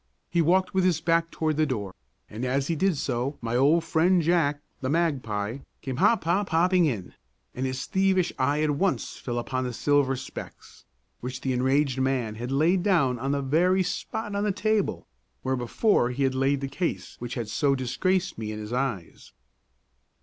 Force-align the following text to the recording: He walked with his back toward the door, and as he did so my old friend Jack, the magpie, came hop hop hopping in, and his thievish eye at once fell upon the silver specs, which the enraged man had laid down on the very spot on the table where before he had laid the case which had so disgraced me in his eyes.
He 0.31 0.41
walked 0.41 0.73
with 0.73 0.83
his 0.83 0.99
back 0.99 1.29
toward 1.29 1.57
the 1.57 1.67
door, 1.67 1.93
and 2.27 2.43
as 2.43 2.69
he 2.69 2.75
did 2.75 2.97
so 2.97 3.37
my 3.39 3.55
old 3.55 3.83
friend 3.83 4.19
Jack, 4.19 4.59
the 4.79 4.89
magpie, 4.89 5.59
came 5.83 5.97
hop 5.97 6.23
hop 6.23 6.49
hopping 6.49 6.85
in, 6.87 7.13
and 7.53 7.67
his 7.67 7.85
thievish 7.85 8.33
eye 8.39 8.63
at 8.63 8.71
once 8.71 9.17
fell 9.17 9.37
upon 9.37 9.63
the 9.63 9.73
silver 9.73 10.15
specs, 10.15 10.85
which 11.19 11.41
the 11.41 11.53
enraged 11.53 12.01
man 12.01 12.33
had 12.33 12.51
laid 12.51 12.81
down 12.81 13.19
on 13.19 13.31
the 13.31 13.43
very 13.43 13.83
spot 13.83 14.33
on 14.35 14.43
the 14.43 14.51
table 14.51 15.05
where 15.43 15.55
before 15.55 16.09
he 16.09 16.23
had 16.23 16.33
laid 16.33 16.61
the 16.61 16.67
case 16.67 17.15
which 17.19 17.35
had 17.35 17.47
so 17.47 17.75
disgraced 17.75 18.39
me 18.39 18.51
in 18.51 18.57
his 18.57 18.73
eyes. 18.73 19.33